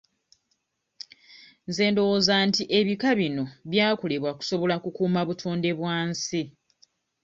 [1.67, 6.41] Nze ndowooza nti ebika bino byakolebwa kusobola kukuuma butonde bwa nsi.